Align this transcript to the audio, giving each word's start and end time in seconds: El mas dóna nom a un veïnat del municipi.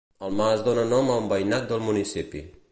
El 0.27 0.31
mas 0.37 0.63
dóna 0.67 0.85
nom 0.95 1.11
a 1.11 1.19
un 1.25 1.29
veïnat 1.35 1.71
del 1.73 1.87
municipi. 1.91 2.47